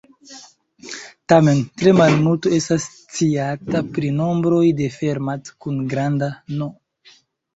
Tamen, 1.31 1.59
tre 1.81 1.91
malmulto 1.97 2.53
estas 2.59 2.87
sciata 2.93 3.83
pri 3.97 4.09
nombroj 4.21 4.63
de 4.79 4.87
Fermat 4.95 5.51
kun 5.67 5.77
granda 5.93 6.31
"n". 6.63 6.71